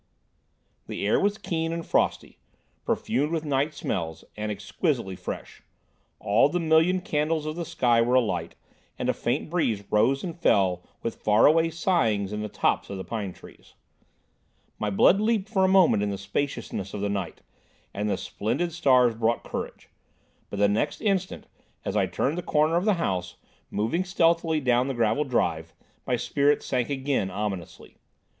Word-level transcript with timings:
The 0.87 1.05
air 1.05 1.19
was 1.19 1.37
keen 1.37 1.71
and 1.71 1.85
frosty, 1.85 2.39
perfumed 2.85 3.31
with 3.31 3.45
night 3.45 3.75
smells, 3.75 4.25
and 4.35 4.51
exquisitely 4.51 5.15
fresh; 5.15 5.61
all 6.19 6.49
the 6.49 6.59
million 6.59 7.01
candles 7.01 7.45
of 7.45 7.55
the 7.55 7.65
sky 7.65 8.01
were 8.01 8.15
alight, 8.15 8.55
and 8.97 9.09
a 9.09 9.13
faint 9.13 9.51
breeze 9.51 9.83
rose 9.91 10.23
and 10.23 10.35
fell 10.35 10.81
with 11.03 11.21
far 11.21 11.45
away 11.45 11.69
sighings 11.69 12.33
in 12.33 12.41
the 12.41 12.49
tops 12.49 12.89
of 12.89 12.97
the 12.97 13.03
pine 13.03 13.31
trees. 13.31 13.75
My 14.79 14.89
blood 14.89 15.21
leaped 15.21 15.47
for 15.49 15.63
a 15.63 15.67
moment 15.67 16.01
in 16.01 16.09
the 16.09 16.17
spaciousness 16.17 16.95
of 16.95 17.01
the 17.01 17.07
night, 17.07 17.41
for 17.93 18.03
the 18.03 18.17
splendid 18.17 18.73
stars 18.73 19.13
brought 19.13 19.43
courage; 19.43 19.87
but 20.49 20.57
the 20.57 20.67
next 20.67 21.01
instant, 21.01 21.45
as 21.85 21.95
I 21.95 22.07
turned 22.07 22.39
the 22.39 22.41
corner 22.41 22.75
of 22.75 22.85
the 22.85 22.95
house, 22.95 23.35
moving 23.69 24.03
stealthily 24.03 24.59
down 24.61 24.87
the 24.87 24.95
gravel 24.95 25.25
drive, 25.25 25.73
my 26.07 26.15
spirits 26.15 26.65
sank 26.65 26.89
again 26.89 27.29
ominously. 27.29 27.97